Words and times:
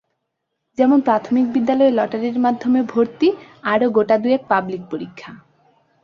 যেমন 0.77 0.97
প্রাথমিক 1.01 1.45
বিদ্যালয়ে 1.53 1.91
লটারির 1.91 2.37
মাধ্যমে 2.39 2.79
ভর্তি, 2.91 3.27
আরও 3.63 3.87
গোটা 3.89 4.15
দুয়েক 4.17 4.41
পাবলিক 4.49 4.81
পরীক্ষা। 4.91 5.31